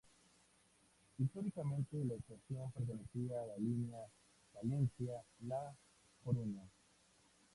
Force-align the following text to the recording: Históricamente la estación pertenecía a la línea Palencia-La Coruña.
Históricamente 1.19 2.03
la 2.03 2.15
estación 2.15 2.71
pertenecía 2.71 3.43
a 3.43 3.45
la 3.45 3.57
línea 3.59 3.99
Palencia-La 4.51 5.75
Coruña. 6.23 6.67